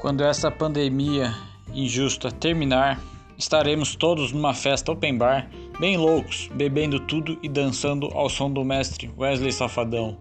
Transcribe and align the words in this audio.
Quando 0.00 0.24
essa 0.24 0.50
pandemia 0.50 1.36
injusta 1.74 2.32
terminar, 2.32 2.98
estaremos 3.36 3.94
todos 3.94 4.32
numa 4.32 4.54
festa 4.54 4.90
open 4.90 5.18
bar, 5.18 5.50
bem 5.78 5.98
loucos, 5.98 6.48
bebendo 6.54 6.98
tudo 7.00 7.38
e 7.42 7.48
dançando 7.50 8.06
ao 8.14 8.30
som 8.30 8.50
do 8.50 8.64
mestre 8.64 9.12
Wesley 9.18 9.52
Safadão. 9.52 10.16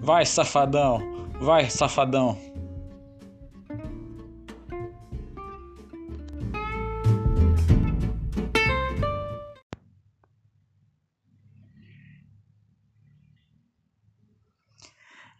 Vai, 0.00 0.24
safadão! 0.24 1.00
Vai, 1.40 1.68
safadão! 1.68 2.38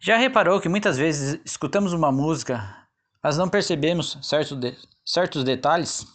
Já 0.01 0.17
reparou 0.17 0.59
que 0.59 0.67
muitas 0.67 0.97
vezes 0.97 1.39
escutamos 1.45 1.93
uma 1.93 2.11
música 2.11 2.84
mas 3.25 3.39
não 3.39 3.49
percebemos 3.49 4.19
certo 4.21 4.55
de, 4.55 4.77
certos 5.03 5.43
detalhes. 5.43 6.05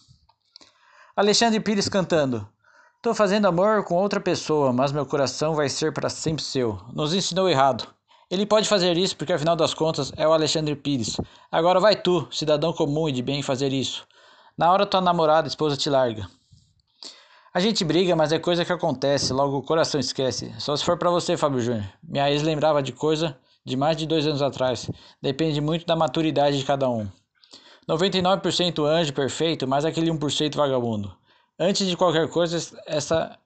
Alexandre 1.17 1.59
Pires 1.59 1.89
cantando: 1.89 2.49
Tô 3.03 3.13
fazendo 3.13 3.49
amor 3.49 3.83
com 3.83 3.97
outra 3.97 4.21
pessoa, 4.21 4.73
mas 4.73 4.93
meu 4.93 5.05
coração 5.05 5.57
vai 5.57 5.69
ser 5.69 5.93
para 5.93 6.09
sempre 6.09 6.45
seu. 6.45 6.81
Nos 6.93 7.13
ensinou 7.13 7.49
errado. 7.49 7.85
Ele 8.31 8.47
pode 8.47 8.69
fazer 8.69 8.97
isso 8.97 9.17
porque 9.17 9.33
afinal 9.33 9.57
das 9.57 9.75
contas 9.75 10.13
é 10.17 10.25
o 10.25 10.33
Alexandre 10.33 10.77
Pires. 10.77 11.17
Agora 11.51 11.81
vai 11.81 11.97
tu, 11.97 12.29
cidadão 12.31 12.73
comum 12.73 13.09
e 13.09 13.13
de 13.13 13.23
bem, 13.23 13.43
fazer 13.43 13.73
isso. 13.73 14.07
Na 14.57 14.71
hora 14.71 14.87
tua 14.87 15.01
namorada, 15.01 15.49
esposa 15.49 15.77
te 15.77 15.91
larga. 15.91 16.31
A 17.53 17.59
gente 17.59 17.85
briga, 17.85 18.15
mas 18.15 18.31
é 18.31 18.39
coisa 18.39 18.65
que 18.65 18.73
acontece, 18.73 19.33
logo 19.33 19.59
o 19.59 19.63
coração 19.65 19.99
esquece. 19.99 20.55
Só 20.61 20.77
se 20.77 20.85
for 20.85 20.97
para 20.97 21.11
você, 21.11 21.37
Fábio 21.37 21.61
Júnior. 21.61 21.93
Minha 22.01 22.31
ex 22.31 22.45
lembrava 22.45 22.81
de 22.81 22.93
coisa 22.93 23.37
de 23.65 23.77
mais 23.77 23.97
de 23.97 24.07
dois 24.07 24.27
anos 24.27 24.43
atrás. 24.43 24.91
Depende 25.21 25.61
muito 25.61 25.87
da 25.87 25.97
maturidade 25.97 26.59
de 26.59 26.65
cada 26.65 26.89
um. 26.89 27.09
99% 27.89 28.85
anjo 28.85 29.13
perfeito, 29.13 29.67
mas 29.67 29.85
aquele 29.85 30.11
1% 30.11 30.55
vagabundo. 30.55 31.15
Antes 31.59 31.87
de 31.87 31.97
qualquer 31.97 32.29
coisa, 32.29 32.57
essa 32.87 33.39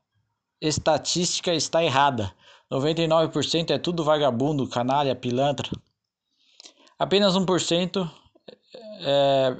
estatística 0.61 1.53
está 1.53 1.83
errada. 1.83 2.33
99% 2.71 3.71
é 3.71 3.79
tudo 3.79 4.05
vagabundo, 4.05 4.69
canalha, 4.69 5.15
pilantra. 5.15 5.71
Apenas 6.99 7.35
1% 7.35 8.11
é 9.01 9.57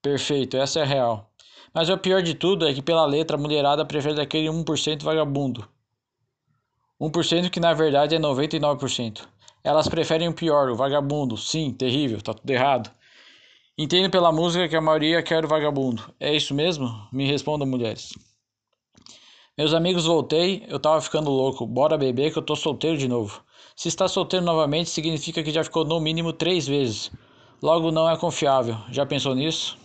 perfeito, 0.00 0.56
essa 0.56 0.80
é 0.80 0.82
a 0.82 0.86
real. 0.86 1.30
Mas 1.74 1.88
o 1.88 1.98
pior 1.98 2.22
de 2.22 2.34
tudo 2.34 2.66
é 2.66 2.72
que 2.72 2.82
pela 2.82 3.04
letra 3.04 3.36
a 3.36 3.40
mulherada 3.40 3.84
prefere 3.84 4.20
aquele 4.20 4.48
1% 4.48 5.02
vagabundo. 5.02 5.68
1% 7.00 7.50
que 7.50 7.60
na 7.60 7.74
verdade 7.74 8.14
é 8.14 8.18
99%. 8.18 9.28
Elas 9.62 9.88
preferem 9.88 10.28
o 10.28 10.32
pior, 10.32 10.70
o 10.70 10.76
vagabundo. 10.76 11.36
Sim, 11.36 11.72
terrível, 11.72 12.20
tá 12.20 12.32
tudo 12.32 12.50
errado. 12.50 12.90
Entendo 13.76 14.10
pela 14.10 14.32
música 14.32 14.68
que 14.68 14.76
a 14.76 14.80
maioria 14.80 15.22
quer 15.22 15.44
o 15.44 15.48
vagabundo. 15.48 16.02
É 16.18 16.34
isso 16.34 16.54
mesmo? 16.54 16.88
Me 17.12 17.26
respondam, 17.26 17.66
mulheres. 17.66 18.12
Meus 19.56 19.74
amigos, 19.74 20.04
voltei, 20.04 20.64
eu 20.68 20.78
tava 20.78 21.00
ficando 21.00 21.30
louco. 21.30 21.66
Bora 21.66 21.98
beber 21.98 22.32
que 22.32 22.38
eu 22.38 22.42
tô 22.42 22.56
solteiro 22.56 22.96
de 22.96 23.08
novo. 23.08 23.42
Se 23.76 23.88
está 23.88 24.08
solteiro 24.08 24.44
novamente, 24.44 24.90
significa 24.90 25.42
que 25.42 25.50
já 25.50 25.62
ficou 25.62 25.84
no 25.84 26.00
mínimo 26.00 26.32
três 26.32 26.66
vezes. 26.66 27.10
Logo 27.62 27.90
não 27.90 28.08
é 28.08 28.16
confiável. 28.16 28.76
Já 28.90 29.04
pensou 29.04 29.34
nisso? 29.34 29.76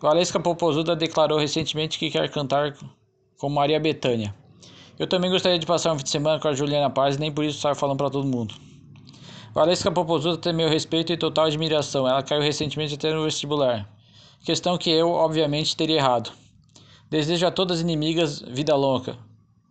Valesca 0.00 0.40
Popozuda 0.40 0.96
declarou 0.96 1.38
recentemente 1.38 1.98
que 1.98 2.10
quer 2.10 2.30
cantar 2.30 2.76
com 3.38 3.48
Maria 3.48 3.78
Bethânia. 3.78 4.34
Eu 4.98 5.06
também 5.06 5.30
gostaria 5.30 5.58
de 5.58 5.66
passar 5.66 5.92
um 5.92 5.98
fim 5.98 6.04
de 6.04 6.10
semana 6.10 6.38
com 6.38 6.48
a 6.48 6.54
Juliana 6.54 6.90
Paz, 6.90 7.16
nem 7.16 7.32
por 7.32 7.44
isso 7.44 7.60
saio 7.60 7.74
falando 7.74 7.98
para 7.98 8.10
todo 8.10 8.26
mundo. 8.26 8.54
Valesca 9.54 9.90
Popozuda 9.90 10.38
tem 10.38 10.52
meu 10.52 10.68
respeito 10.68 11.12
e 11.12 11.16
total 11.16 11.46
admiração. 11.46 12.08
Ela 12.08 12.22
caiu 12.22 12.40
recentemente 12.40 12.94
até 12.94 13.12
no 13.12 13.24
vestibular. 13.24 13.88
Questão 14.44 14.78
que 14.78 14.90
eu, 14.90 15.10
obviamente, 15.10 15.76
teria 15.76 15.96
errado. 15.96 16.32
Desejo 17.10 17.46
a 17.46 17.50
todas 17.50 17.78
as 17.78 17.82
inimigas 17.82 18.40
vida 18.40 18.74
longa. 18.74 19.18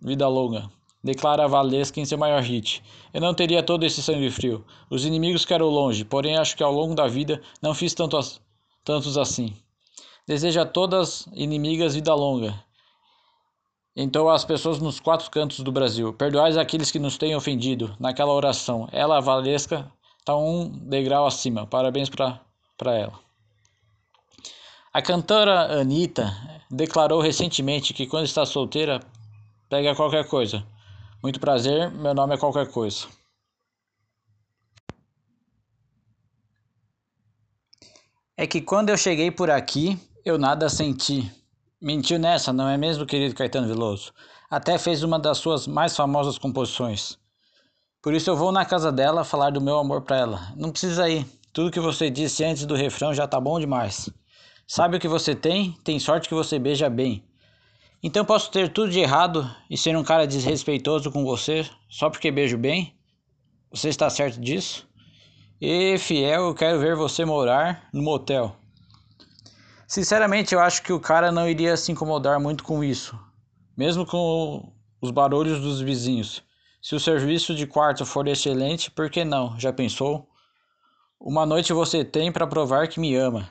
Vida 0.01 0.27
longa. 0.27 0.69
Declara 1.03 1.47
Valesca 1.47 1.99
em 1.99 2.05
seu 2.05 2.17
maior 2.17 2.43
hit. 2.43 2.83
Eu 3.11 3.21
não 3.21 3.33
teria 3.33 3.63
todo 3.63 3.83
esse 3.83 4.03
sangue 4.03 4.29
frio. 4.29 4.63
Os 4.89 5.03
inimigos 5.03 5.45
quero 5.45 5.67
longe, 5.67 6.05
porém 6.05 6.37
acho 6.37 6.55
que 6.55 6.61
ao 6.61 6.71
longo 6.71 6.93
da 6.93 7.07
vida 7.07 7.41
não 7.61 7.73
fiz 7.73 7.93
tanto 7.95 8.19
tantos 8.83 9.17
assim. 9.17 9.53
Desejo 10.27 10.61
a 10.61 10.65
todas 10.65 11.27
inimigas 11.33 11.95
vida 11.95 12.13
longa. 12.13 12.53
Então 13.95 14.29
as 14.29 14.45
pessoas 14.45 14.79
nos 14.79 14.99
quatro 14.99 15.29
cantos 15.29 15.59
do 15.59 15.71
Brasil, 15.71 16.13
perdoais 16.13 16.57
aqueles 16.57 16.91
que 16.91 16.99
nos 16.99 17.17
têm 17.17 17.35
ofendido. 17.35 17.95
Naquela 17.99 18.31
oração, 18.31 18.87
ela, 18.91 19.17
a 19.17 19.21
Valesca, 19.21 19.91
está 20.19 20.35
um 20.35 20.69
degrau 20.69 21.25
acima. 21.25 21.67
Parabéns 21.67 22.09
para 22.09 22.39
ela. 22.95 23.19
A 24.93 25.01
cantora 25.01 25.79
Anitta 25.79 26.33
declarou 26.69 27.21
recentemente 27.21 27.93
que 27.93 28.07
quando 28.07 28.25
está 28.25 28.45
solteira, 28.45 28.99
pega 29.69 29.95
qualquer 29.95 30.27
coisa. 30.27 30.65
Muito 31.21 31.39
prazer, 31.39 31.91
meu 31.91 32.13
nome 32.13 32.35
é 32.35 32.37
qualquer 32.37 32.69
coisa. 32.71 33.07
É 38.35 38.47
que 38.47 38.61
quando 38.61 38.89
eu 38.89 38.97
cheguei 38.97 39.29
por 39.29 39.51
aqui, 39.51 39.99
eu 40.25 40.37
nada 40.37 40.67
senti. 40.67 41.31
Mentiu 41.83 42.19
nessa, 42.19 42.53
não 42.53 42.69
é 42.69 42.77
mesmo, 42.77 43.07
querido 43.07 43.33
Caetano 43.33 43.67
Veloso? 43.67 44.13
Até 44.47 44.77
fez 44.77 45.01
uma 45.01 45.17
das 45.17 45.39
suas 45.39 45.65
mais 45.65 45.95
famosas 45.95 46.37
composições. 46.37 47.17
Por 48.03 48.13
isso 48.13 48.29
eu 48.29 48.37
vou 48.37 48.51
na 48.51 48.63
casa 48.63 48.91
dela 48.91 49.23
falar 49.23 49.49
do 49.49 49.59
meu 49.59 49.79
amor 49.79 50.03
para 50.03 50.17
ela. 50.17 50.53
Não 50.55 50.69
precisa 50.69 51.09
ir. 51.09 51.25
Tudo 51.51 51.71
que 51.71 51.79
você 51.79 52.11
disse 52.11 52.43
antes 52.43 52.67
do 52.67 52.75
refrão 52.75 53.15
já 53.15 53.27
tá 53.27 53.39
bom 53.39 53.59
demais. 53.59 54.11
Sabe 54.67 54.97
o 54.97 54.99
que 54.99 55.07
você 55.07 55.33
tem? 55.33 55.71
Tem 55.83 55.97
sorte 55.99 56.29
que 56.29 56.35
você 56.35 56.59
beija 56.59 56.87
bem. 56.87 57.23
Então 58.03 58.23
posso 58.23 58.51
ter 58.51 58.69
tudo 58.69 58.91
de 58.91 58.99
errado 58.99 59.49
e 59.67 59.75
ser 59.75 59.97
um 59.97 60.03
cara 60.03 60.27
desrespeitoso 60.27 61.11
com 61.11 61.25
você 61.25 61.67
só 61.89 62.11
porque 62.11 62.29
beijo 62.29 62.59
bem? 62.59 62.95
Você 63.71 63.89
está 63.89 64.07
certo 64.07 64.39
disso? 64.39 64.87
E 65.59 65.97
fiel, 65.97 66.43
eu 66.43 66.53
quero 66.53 66.79
ver 66.79 66.95
você 66.95 67.25
morar 67.25 67.89
no 67.91 68.03
motel. 68.03 68.60
Sinceramente, 69.91 70.55
eu 70.55 70.61
acho 70.61 70.83
que 70.83 70.93
o 70.93 71.01
cara 71.01 71.33
não 71.33 71.49
iria 71.49 71.75
se 71.75 71.91
incomodar 71.91 72.39
muito 72.39 72.63
com 72.63 72.81
isso, 72.81 73.19
mesmo 73.75 74.05
com 74.05 74.71
os 75.01 75.11
barulhos 75.11 75.59
dos 75.59 75.81
vizinhos. 75.81 76.41
Se 76.81 76.95
o 76.95 76.99
serviço 76.99 77.53
de 77.53 77.67
quarto 77.67 78.05
for 78.05 78.25
excelente, 78.25 78.89
por 78.89 79.09
que 79.09 79.25
não? 79.25 79.59
Já 79.59 79.73
pensou? 79.73 80.29
Uma 81.19 81.45
noite 81.45 81.73
você 81.73 82.05
tem 82.05 82.31
para 82.31 82.47
provar 82.47 82.87
que 82.87 83.01
me 83.01 83.17
ama. 83.17 83.49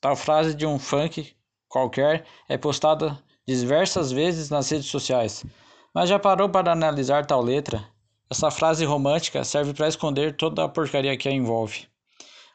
Tal 0.00 0.14
frase 0.14 0.54
de 0.54 0.64
um 0.64 0.78
funk 0.78 1.34
qualquer 1.68 2.26
é 2.48 2.56
postada 2.56 3.18
diversas 3.44 4.12
vezes 4.12 4.50
nas 4.50 4.70
redes 4.70 4.86
sociais. 4.86 5.44
Mas 5.92 6.08
já 6.08 6.16
parou 6.16 6.48
para 6.48 6.70
analisar 6.70 7.26
tal 7.26 7.42
letra? 7.42 7.84
Essa 8.30 8.52
frase 8.52 8.84
romântica 8.84 9.42
serve 9.42 9.74
para 9.74 9.88
esconder 9.88 10.36
toda 10.36 10.62
a 10.62 10.68
porcaria 10.68 11.16
que 11.16 11.28
a 11.28 11.32
envolve. 11.32 11.88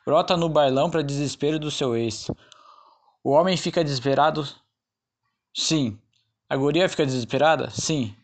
Brota 0.05 0.37
no 0.37 0.47
bailão 0.47 0.89
para 0.89 1.03
desespero 1.03 1.59
do 1.59 1.69
seu 1.69 1.93
ex. 1.93 2.29
O 3.23 3.31
homem 3.31 3.57
fica 3.57 3.83
desesperado? 3.83 4.47
Sim. 5.53 5.97
A 6.49 6.55
guria 6.55 6.87
fica 6.87 7.05
desesperada? 7.05 7.69
Sim. 7.69 8.15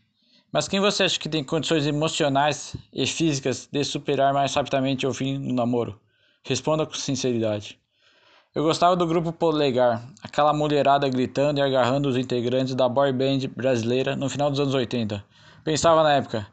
Mas 0.52 0.68
quem 0.68 0.80
você 0.80 1.04
acha 1.04 1.20
que 1.20 1.28
tem 1.28 1.44
condições 1.44 1.88
emocionais 1.88 2.76
e 2.94 3.08
físicas 3.08 3.68
de 3.72 3.84
superar 3.84 4.34
mais 4.34 4.54
rapidamente 4.54 5.06
o 5.08 5.14
fim 5.14 5.42
do 5.42 5.54
namoro? 5.54 6.00
Responda 6.44 6.86
com 6.86 6.94
sinceridade. 6.94 7.80
Eu 8.54 8.64
gostava 8.64 8.96
do 8.96 9.08
grupo 9.08 9.34
Polegar, 9.34 10.08
aquela 10.22 10.54
mulherada 10.54 11.10
gritando 11.10 11.58
e 11.58 11.62
agarrando 11.62 12.08
os 12.08 12.16
integrantes 12.16 12.76
da 12.76 12.88
boy 12.88 13.12
band 13.12 13.48
brasileira 13.56 14.16
no 14.16 14.30
final 14.30 14.52
dos 14.52 14.60
anos 14.60 14.76
80. 14.76 15.26
Pensava 15.64 16.04
na 16.04 16.14
época: 16.14 16.46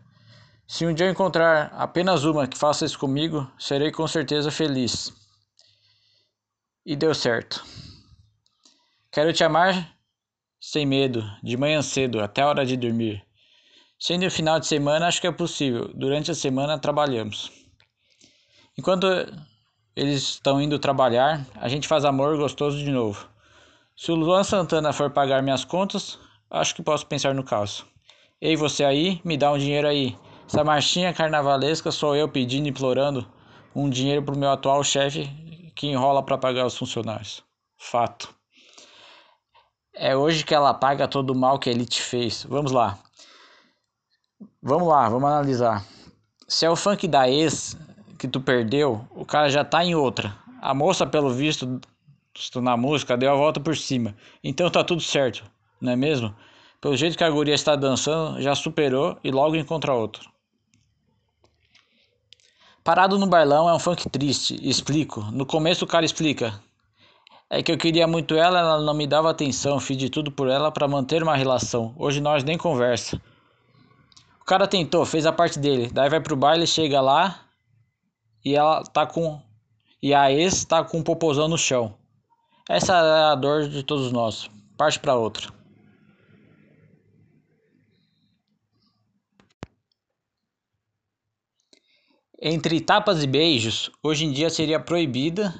se 0.67 0.87
um 0.87 0.95
dia 0.95 1.07
eu 1.07 1.11
encontrar 1.11 1.71
apenas 1.77 2.25
uma 2.25 2.47
que 2.47 2.57
faça 2.57 2.87
isso 2.87 2.99
comigo, 2.99 3.47
serei 3.59 3.93
com 3.93 4.09
certeza 4.09 4.51
feliz. 4.51 5.13
E 6.87 6.97
deu 6.97 7.15
certo. 7.15 7.63
Quero 9.13 9.33
te 9.33 9.43
amar 9.43 9.97
sem 10.61 10.87
medo, 10.87 11.25
de 11.43 11.57
manhã 11.57 11.83
cedo, 11.83 12.21
até 12.21 12.43
a 12.43 12.49
hora 12.49 12.65
de 12.65 12.77
dormir. 12.77 13.21
Sendo 13.99 14.25
o 14.25 14.31
final 14.31 14.61
de 14.61 14.69
semana, 14.69 15.09
acho 15.09 15.21
que 15.21 15.27
é 15.27 15.33
possível. 15.33 15.91
Durante 15.95 16.31
a 16.31 16.35
semana, 16.35 16.79
trabalhamos. 16.79 17.51
Enquanto 18.79 19.07
eles 19.97 20.23
estão 20.23 20.63
indo 20.63 20.79
trabalhar, 20.79 21.45
a 21.57 21.69
gente 21.69 21.89
faz 21.89 22.05
amor 22.05 22.37
gostoso 22.37 22.79
de 22.79 22.91
novo. 22.91 23.29
Se 23.97 24.13
o 24.13 24.15
Luan 24.15 24.45
Santana 24.45 24.93
for 24.93 25.11
pagar 25.11 25.43
minhas 25.43 25.65
contas, 25.65 26.17
acho 26.49 26.73
que 26.73 26.83
posso 26.83 27.05
pensar 27.05 27.35
no 27.35 27.43
caso. 27.43 27.85
Ei, 28.41 28.55
você 28.55 28.85
aí, 28.85 29.21
me 29.25 29.37
dá 29.37 29.51
um 29.51 29.59
dinheiro 29.59 29.89
aí. 29.89 30.17
Essa 30.47 30.63
marchinha 30.63 31.13
carnavalesca 31.13 31.91
sou 31.91 32.15
eu 32.15 32.29
pedindo, 32.29 32.69
implorando 32.69 33.27
um 33.75 33.91
dinheiro 33.91 34.23
pro 34.23 34.39
meu 34.39 34.51
atual 34.51 34.85
chefe 34.85 35.29
que 35.75 35.89
enrola 35.89 36.23
para 36.23 36.39
pagar 36.39 36.65
os 36.65 36.79
funcionários. 36.79 37.43
Fato. 37.77 38.40
É 39.95 40.17
hoje 40.17 40.45
que 40.45 40.55
ela 40.55 40.73
paga 40.73 41.09
todo 41.09 41.31
o 41.31 41.37
mal 41.37 41.59
que 41.59 41.69
ele 41.69 41.85
te 41.85 42.01
fez. 42.01 42.45
Vamos 42.49 42.73
lá. 42.73 42.99
Vamos 44.63 44.89
lá, 44.89 45.09
vamos 45.09 45.29
analisar. 45.29 45.85
Se 46.47 46.65
é 46.65 46.71
o 46.71 46.77
funk 46.77 47.07
da 47.07 47.29
ex 47.29 47.77
que 48.19 48.29
tu 48.29 48.41
perdeu, 48.41 49.07
o 49.11 49.25
cara 49.25 49.49
já 49.49 49.65
tá 49.65 49.85
em 49.85 49.95
outra. 49.95 50.37
A 50.61 50.75
moça, 50.75 51.07
pelo 51.07 51.31
visto, 51.31 51.81
na 52.57 52.77
música 52.77 53.17
deu 53.17 53.33
a 53.33 53.37
volta 53.37 53.61
por 53.61 53.77
cima. 53.77 54.15
Então 54.43 54.71
tá 54.71 54.85
tudo 54.85 55.01
certo, 55.01 55.45
não 55.81 55.93
é 55.93 55.97
mesmo? 55.97 56.35
Pelo 56.81 56.97
jeito 56.97 57.17
que 57.17 57.25
a 57.25 57.31
guria 57.31 57.55
está 57.55 57.77
dançando, 57.77 58.41
já 58.41 58.55
superou 58.55 59.19
e 59.23 59.31
logo 59.31 59.57
encontra 59.57 59.93
outro. 59.93 60.31
Parado 62.83 63.19
no 63.19 63.27
bailão 63.27 63.69
é 63.69 63.75
um 63.75 63.79
funk 63.79 64.09
triste, 64.09 64.59
explico. 64.67 65.21
No 65.31 65.45
começo 65.45 65.85
o 65.85 65.89
cara 65.89 66.05
explica. 66.05 66.61
É 67.53 67.65
que 67.65 67.73
eu 67.73 67.77
queria 67.77 68.07
muito 68.07 68.37
ela, 68.37 68.61
ela 68.61 68.81
não 68.81 68.95
me 68.95 69.09
dava 69.09 69.29
atenção, 69.29 69.81
fiz 69.81 69.97
de 69.97 70.09
tudo 70.09 70.31
por 70.31 70.49
ela 70.49 70.71
para 70.71 70.87
manter 70.87 71.21
uma 71.21 71.35
relação. 71.35 71.93
Hoje 71.99 72.21
nós 72.21 72.45
nem 72.45 72.57
conversa. 72.57 73.21
O 74.41 74.45
cara 74.45 74.69
tentou, 74.69 75.05
fez 75.05 75.27
a 75.27 75.33
parte 75.33 75.59
dele. 75.59 75.91
Daí 75.93 76.09
vai 76.09 76.21
pro 76.21 76.37
baile, 76.37 76.65
chega 76.65 77.01
lá 77.01 77.41
e 78.45 78.55
ela 78.55 78.85
tá 78.85 79.05
com 79.05 79.43
e 80.01 80.15
a 80.15 80.31
ex 80.31 80.65
tá 80.65 80.85
com 80.85 80.99
um 80.99 81.03
popozão 81.03 81.49
no 81.49 81.59
chão. 81.59 81.93
Essa 82.69 82.95
é 82.95 83.33
a 83.33 83.35
dor 83.35 83.69
de 83.69 83.83
todos 83.83 84.13
nós. 84.13 84.49
Parte 84.79 85.01
para 85.01 85.17
outra. 85.17 85.53
Entre 92.41 92.81
tapas 92.81 93.25
e 93.25 93.27
beijos, 93.27 93.91
hoje 94.03 94.25
em 94.25 94.31
dia 94.33 94.49
seria 94.49 94.79
proibida 94.79 95.53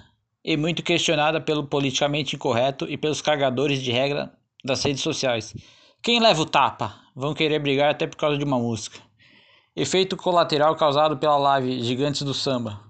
e 0.45 0.57
muito 0.57 0.83
questionada 0.83 1.41
pelo 1.41 1.67
politicamente 1.67 2.37
incorreto 2.37 2.87
e 2.89 2.97
pelos 2.97 3.21
carregadores 3.21 3.83
de 3.83 3.93
regra 3.93 4.33
das 4.65 4.83
redes 4.83 5.03
sociais. 5.03 5.55
Quem 6.03 6.21
leva 6.21 6.43
o 6.43 6.47
tapa? 6.47 6.95
Vão 7.15 7.35
querer 7.35 7.59
brigar 7.59 7.91
até 7.91 8.07
por 8.07 8.17
causa 8.17 8.39
de 8.39 8.45
uma 8.45 8.59
música. 8.59 8.99
Efeito 9.77 10.17
colateral 10.17 10.75
causado 10.77 11.17
pela 11.19 11.37
live 11.37 11.83
Gigantes 11.83 12.23
do 12.23 12.35
Samba. 12.35 12.81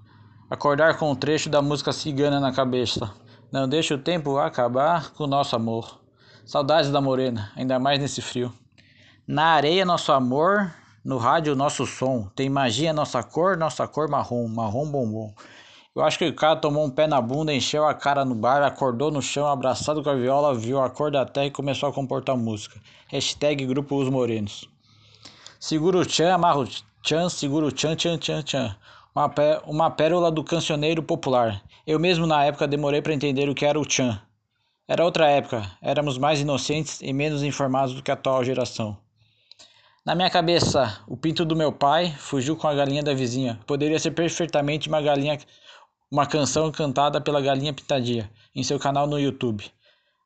Acordar 0.49 0.97
com 0.99 1.11
um 1.11 1.15
trecho 1.15 1.49
da 1.49 1.61
música 1.61 1.93
cigana 1.93 2.41
na 2.41 2.53
cabeça. 2.53 3.13
Não 3.53 3.69
deixe 3.69 3.93
o 3.93 3.99
tempo 3.99 4.39
acabar 4.39 5.11
com 5.13 5.25
o 5.25 5.27
nosso 5.27 5.55
amor. 5.57 6.01
Saudades 6.45 6.91
da 6.91 7.01
morena, 7.01 7.53
ainda 7.57 7.79
mais 7.79 8.01
nesse 8.01 8.23
frio. 8.23 8.53
Na 9.27 9.47
areia, 9.55 9.85
nosso 9.85 10.11
amor 10.13 10.73
no 11.05 11.17
rádio, 11.17 11.57
nosso 11.57 11.87
som. 11.87 12.29
Tem 12.35 12.49
magia, 12.49 12.93
nossa 12.93 13.23
cor, 13.23 13.57
nossa 13.57 13.87
cor 13.89 14.09
marrom, 14.09 14.47
marrom 14.49 14.91
bombom. 14.91 15.35
Eu 15.93 16.03
acho 16.03 16.19
que 16.19 16.27
o 16.29 16.35
cara 16.35 16.55
tomou 16.55 16.85
um 16.85 16.91
pé 16.91 17.09
na 17.09 17.21
bunda, 17.21 17.53
encheu 17.53 17.85
a 17.85 17.93
cara 17.93 18.25
no 18.25 18.35
bar, 18.35 18.63
acordou 18.63 19.11
no 19.11 19.21
chão, 19.21 19.49
abraçado 19.49 20.05
com 20.05 20.11
a 20.11 20.15
viola, 20.15 20.55
viu 20.55 20.81
a 20.81 20.89
cor 20.89 21.11
da 21.11 21.27
terra 21.27 21.47
e 21.47 21.51
começou 21.51 21.89
a 21.89 21.93
comportar 21.93 22.37
música. 22.37 22.81
Hashtag 23.09 23.67
Grupo 23.67 23.97
Os 23.97 24.09
Morenos. 24.09 24.69
Segura 25.59 25.99
o 25.99 26.07
tchan, 26.07 26.33
amarra 26.33 26.61
o 26.61 26.69
tchan, 27.03 27.29
segura 27.29 27.67
o 27.67 27.73
tchan, 27.73 27.97
tchan, 27.97 28.19
tchan, 28.19 28.43
tchan. 28.43 28.77
Uma, 29.13 29.29
pé, 29.29 29.61
uma 29.67 29.91
pérola 29.91 30.31
do 30.31 30.45
cancioneiro 30.45 31.03
popular. 31.03 31.61
Eu 31.85 31.99
mesmo 31.99 32.25
na 32.25 32.45
época 32.45 32.69
demorei 32.69 33.03
para 33.03 33.13
entender 33.13 33.49
o 33.49 33.55
que 33.55 33.67
era 33.67 33.79
o 33.79 33.85
tchan. 33.85 34.17
Era 34.87 35.05
outra 35.05 35.29
época, 35.29 35.73
éramos 35.83 36.19
mais 36.19 36.41
inocentes 36.41 37.01
e 37.03 37.13
menos 37.13 37.43
informados 37.43 37.95
do 37.95 38.03
que 38.03 38.13
a 38.13 38.15
atual 38.15 38.45
geração. 38.45 38.97
Na 40.03 40.15
minha 40.15 40.31
cabeça, 40.31 40.99
o 41.07 41.15
pinto 41.15 41.45
do 41.45 41.55
meu 41.55 41.71
pai 41.71 42.11
fugiu 42.17 42.57
com 42.57 42.67
a 42.67 42.75
galinha 42.75 43.03
da 43.03 43.13
vizinha. 43.13 43.61
Poderia 43.67 43.99
ser 43.99 44.13
perfeitamente 44.13 44.89
uma 44.89 45.03
galinha, 45.03 45.39
uma 46.11 46.27
canção 46.27 46.73
cantada 46.73 47.21
pela 47.21 47.41
galinha 47.41 47.73
pintadinha 47.73 48.29
em 48.53 48.65
seu 48.65 48.81
canal 48.81 49.07
no 49.07 49.19
YouTube. 49.19 49.65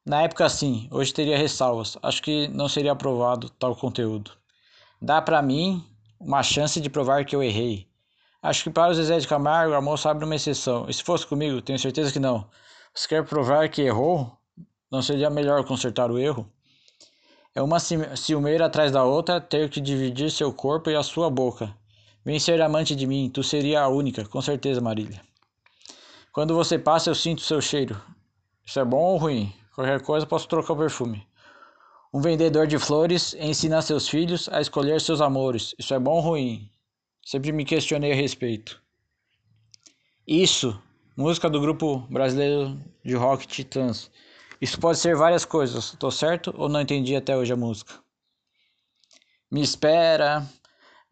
Na 0.06 0.22
época 0.22 0.48
sim, 0.48 0.88
hoje 0.90 1.12
teria 1.12 1.36
ressalvas. 1.36 1.98
Acho 2.02 2.22
que 2.22 2.48
não 2.48 2.68
seria 2.68 2.92
aprovado 2.92 3.50
tal 3.50 3.76
conteúdo. 3.76 4.30
Dá 5.00 5.20
para 5.20 5.42
mim 5.42 5.84
uma 6.18 6.42
chance 6.42 6.80
de 6.80 6.88
provar 6.88 7.26
que 7.26 7.36
eu 7.36 7.42
errei. 7.42 7.86
Acho 8.42 8.64
que 8.64 8.70
para 8.70 8.92
o 8.92 8.94
Zezé 8.94 9.18
de 9.18 9.28
Camargo 9.28 9.74
a 9.74 9.80
moça 9.80 10.10
abre 10.10 10.24
uma 10.24 10.34
exceção. 10.34 10.86
E 10.88 10.94
se 10.94 11.02
fosse 11.02 11.26
comigo, 11.26 11.60
tenho 11.60 11.78
certeza 11.78 12.10
que 12.10 12.18
não. 12.18 12.48
Você 12.94 13.08
quer 13.08 13.24
provar 13.24 13.68
que 13.68 13.82
errou? 13.82 14.32
Não 14.90 15.02
seria 15.02 15.28
melhor 15.28 15.64
consertar 15.64 16.10
o 16.10 16.18
erro? 16.18 16.50
É 17.54 17.60
uma 17.60 17.78
ciumeira 17.78 18.66
atrás 18.66 18.90
da 18.90 19.04
outra, 19.04 19.40
ter 19.40 19.68
que 19.68 19.80
dividir 19.80 20.30
seu 20.30 20.52
corpo 20.52 20.90
e 20.90 20.96
a 20.96 21.02
sua 21.02 21.28
boca. 21.28 21.74
Vem 22.24 22.38
ser 22.38 22.60
amante 22.62 22.96
de 22.96 23.06
mim, 23.06 23.30
tu 23.32 23.42
seria 23.42 23.82
a 23.82 23.88
única, 23.88 24.24
com 24.24 24.40
certeza, 24.40 24.80
Marília. 24.80 25.20
Quando 26.34 26.52
você 26.52 26.76
passa, 26.76 27.08
eu 27.08 27.14
sinto 27.14 27.42
seu 27.42 27.60
cheiro. 27.60 27.96
Isso 28.66 28.80
é 28.80 28.84
bom 28.84 29.00
ou 29.00 29.16
ruim? 29.16 29.54
Qualquer 29.72 30.02
coisa, 30.02 30.26
posso 30.26 30.48
trocar 30.48 30.72
o 30.72 30.76
perfume. 30.76 31.24
Um 32.12 32.20
vendedor 32.20 32.66
de 32.66 32.76
flores 32.76 33.34
ensina 33.34 33.80
seus 33.80 34.08
filhos 34.08 34.48
a 34.48 34.60
escolher 34.60 35.00
seus 35.00 35.20
amores. 35.20 35.76
Isso 35.78 35.94
é 35.94 35.98
bom 35.98 36.14
ou 36.16 36.20
ruim? 36.20 36.68
Sempre 37.24 37.52
me 37.52 37.64
questionei 37.64 38.10
a 38.10 38.16
respeito. 38.16 38.82
Isso, 40.26 40.76
música 41.16 41.48
do 41.48 41.60
grupo 41.60 41.98
brasileiro 42.10 42.76
de 43.04 43.14
rock 43.14 43.46
Titãs. 43.46 44.10
Isso 44.60 44.80
pode 44.80 44.98
ser 44.98 45.14
várias 45.14 45.44
coisas, 45.44 45.92
tô 46.00 46.10
certo 46.10 46.52
ou 46.58 46.68
não 46.68 46.80
entendi 46.80 47.14
até 47.14 47.36
hoje 47.36 47.52
a 47.52 47.56
música? 47.56 47.94
Me 49.48 49.62
espera. 49.62 50.44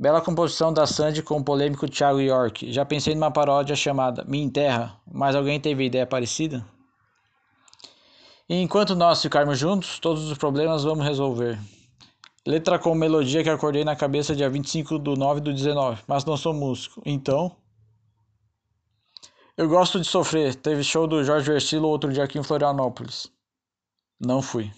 Bela 0.02 0.20
composição 0.20 0.72
da 0.72 0.84
Sandy 0.84 1.22
com 1.22 1.38
o 1.38 1.44
polêmico 1.44 1.88
Thiago 1.88 2.20
York. 2.20 2.72
Já 2.72 2.84
pensei 2.84 3.14
numa 3.14 3.30
paródia 3.30 3.76
chamada 3.76 4.24
Me 4.24 4.42
Enterra, 4.42 5.00
mas 5.06 5.36
alguém 5.36 5.60
teve 5.60 5.84
ideia 5.84 6.04
parecida? 6.04 6.66
E 8.48 8.60
enquanto 8.60 8.96
nós 8.96 9.22
ficarmos 9.22 9.60
juntos, 9.60 10.00
todos 10.00 10.28
os 10.28 10.36
problemas 10.36 10.82
vamos 10.82 11.06
resolver. 11.06 11.56
Letra 12.44 12.80
com 12.80 12.96
melodia 12.96 13.44
que 13.44 13.48
acordei 13.48 13.84
na 13.84 13.94
cabeça 13.94 14.34
dia 14.34 14.50
25 14.50 14.98
do 14.98 15.14
9 15.14 15.40
do 15.40 15.52
19, 15.52 16.02
mas 16.08 16.24
não 16.24 16.36
sou 16.36 16.52
músico, 16.52 17.00
então. 17.06 17.54
Eu 19.56 19.68
gosto 19.68 20.00
de 20.00 20.06
sofrer. 20.08 20.56
Teve 20.56 20.82
show 20.82 21.06
do 21.06 21.22
Jorge 21.22 21.46
Versilo 21.46 21.86
outro 21.86 22.12
dia 22.12 22.24
aqui 22.24 22.40
em 22.40 22.42
Florianópolis. 22.42 23.30
Não 24.18 24.42
fui. 24.42 24.68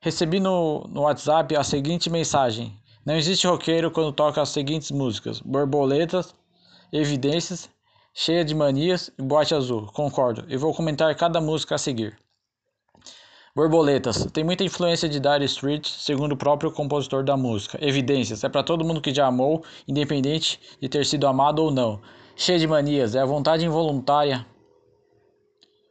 Recebi 0.00 0.38
no, 0.38 0.86
no 0.86 1.00
WhatsApp 1.00 1.56
a 1.56 1.64
seguinte 1.64 2.08
mensagem: 2.08 2.78
Não 3.04 3.14
existe 3.16 3.46
roqueiro 3.46 3.90
quando 3.90 4.12
toca 4.12 4.40
as 4.40 4.48
seguintes 4.48 4.90
músicas: 4.90 5.40
Borboletas, 5.40 6.34
Evidências, 6.90 7.68
Cheia 8.14 8.44
de 8.44 8.54
Manias 8.54 9.10
e 9.18 9.22
Boate 9.22 9.54
Azul. 9.54 9.90
Concordo. 9.92 10.44
E 10.48 10.56
vou 10.56 10.72
comentar 10.72 11.14
cada 11.16 11.40
música 11.40 11.74
a 11.74 11.78
seguir. 11.78 12.16
Borboletas. 13.56 14.26
Tem 14.32 14.42
muita 14.42 14.64
influência 14.64 15.08
de 15.08 15.20
Dire 15.20 15.44
Street, 15.44 15.88
segundo 15.88 16.32
o 16.32 16.36
próprio 16.36 16.72
compositor 16.72 17.24
da 17.24 17.36
música. 17.36 17.76
Evidências. 17.84 18.42
É 18.42 18.48
para 18.48 18.62
todo 18.62 18.84
mundo 18.84 19.00
que 19.00 19.12
já 19.12 19.26
amou, 19.26 19.64
independente 19.86 20.60
de 20.80 20.88
ter 20.88 21.04
sido 21.04 21.26
amado 21.26 21.58
ou 21.58 21.70
não. 21.72 22.00
Cheia 22.36 22.58
de 22.58 22.66
manias. 22.66 23.14
É 23.14 23.20
a 23.20 23.26
vontade 23.26 23.66
involuntária. 23.66 24.46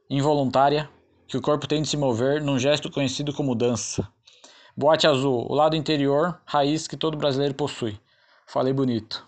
Involuntária 0.09 0.89
que 1.27 1.37
o 1.37 1.41
corpo 1.41 1.67
tem 1.67 1.81
de 1.81 1.89
se 1.89 1.97
mover 1.97 2.41
num 2.41 2.57
gesto 2.57 2.89
conhecido 2.89 3.33
como 3.33 3.53
dança. 3.53 4.07
Boate 4.75 5.05
azul, 5.05 5.45
o 5.49 5.53
lado 5.53 5.75
interior, 5.75 6.41
raiz 6.45 6.87
que 6.87 6.97
todo 6.97 7.17
brasileiro 7.17 7.53
possui. 7.53 7.99
Falei 8.47 8.73
bonito. 8.73 9.25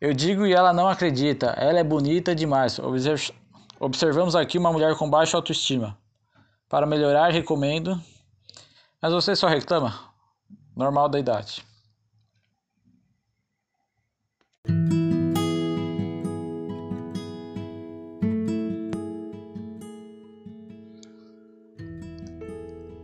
Eu 0.00 0.12
digo 0.12 0.46
e 0.46 0.52
ela 0.52 0.72
não 0.72 0.88
acredita. 0.88 1.48
Ela 1.58 1.78
é 1.80 1.84
bonita 1.84 2.34
demais. 2.34 2.80
Observamos 3.78 4.34
aqui 4.34 4.58
uma 4.58 4.72
mulher 4.72 4.96
com 4.96 5.08
baixa 5.08 5.36
autoestima. 5.36 5.96
Para 6.68 6.86
melhorar, 6.86 7.30
recomendo. 7.30 8.00
Mas 9.00 9.12
você 9.12 9.36
só 9.36 9.46
reclama? 9.46 10.12
Normal 10.74 11.08
da 11.08 11.20
idade. 11.20 11.62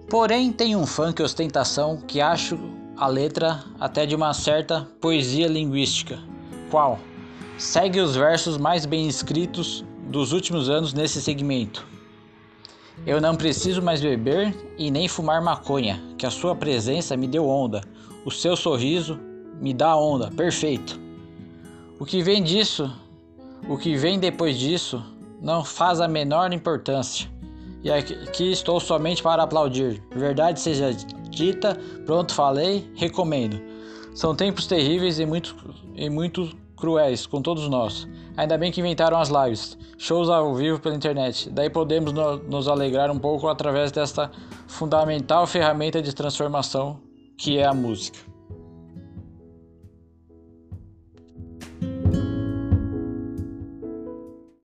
Porém, 0.08 0.50
tem 0.50 0.74
um 0.74 0.86
funk 0.86 1.22
ostentação 1.22 1.98
que 1.98 2.18
acho 2.18 2.58
a 2.96 3.06
letra 3.06 3.62
até 3.78 4.06
de 4.06 4.14
uma 4.14 4.32
certa 4.32 4.88
poesia 5.02 5.46
linguística. 5.46 6.18
Qual? 6.70 6.98
Segue 7.58 8.00
os 8.00 8.16
versos 8.16 8.56
mais 8.56 8.86
bem 8.86 9.06
escritos 9.06 9.84
dos 10.08 10.32
últimos 10.32 10.70
anos 10.70 10.94
nesse 10.94 11.20
segmento. 11.20 11.86
Eu 13.06 13.20
não 13.20 13.36
preciso 13.36 13.82
mais 13.82 14.00
beber 14.00 14.56
e 14.78 14.90
nem 14.90 15.08
fumar 15.08 15.42
maconha, 15.42 16.02
que 16.16 16.24
a 16.24 16.30
sua 16.30 16.56
presença 16.56 17.14
me 17.14 17.28
deu 17.28 17.46
onda. 17.46 17.82
O 18.24 18.30
seu 18.30 18.56
sorriso 18.56 19.20
me 19.60 19.74
dá 19.74 19.94
onda, 19.94 20.30
perfeito. 20.30 20.98
O 22.00 22.06
que 22.06 22.22
vem 22.22 22.42
disso, 22.42 22.90
o 23.68 23.76
que 23.76 23.94
vem 23.94 24.18
depois 24.18 24.58
disso, 24.58 25.04
não 25.42 25.62
faz 25.62 26.00
a 26.00 26.08
menor 26.08 26.50
importância 26.54 27.28
e 27.88 27.92
aqui 27.92 28.52
estou 28.52 28.78
somente 28.78 29.22
para 29.22 29.42
aplaudir. 29.42 30.02
Verdade 30.14 30.60
seja 30.60 30.92
dita, 31.30 31.74
pronto 32.04 32.34
falei, 32.34 32.86
recomendo. 32.94 33.58
São 34.14 34.34
tempos 34.34 34.66
terríveis 34.66 35.18
e 35.18 35.24
muito, 35.24 35.56
e 35.94 36.10
muito 36.10 36.54
cruéis 36.76 37.26
com 37.26 37.40
todos 37.40 37.66
nós. 37.66 38.06
Ainda 38.36 38.58
bem 38.58 38.70
que 38.70 38.80
inventaram 38.80 39.18
as 39.18 39.30
lives, 39.30 39.78
shows 39.96 40.28
ao 40.28 40.54
vivo 40.54 40.78
pela 40.78 40.94
internet. 40.94 41.48
Daí 41.48 41.70
podemos 41.70 42.12
no, 42.12 42.36
nos 42.36 42.68
alegrar 42.68 43.10
um 43.10 43.18
pouco 43.18 43.48
através 43.48 43.90
desta 43.90 44.30
fundamental 44.66 45.46
ferramenta 45.46 46.02
de 46.02 46.14
transformação 46.14 47.00
que 47.38 47.56
é 47.56 47.64
a 47.64 47.72
música. 47.72 48.27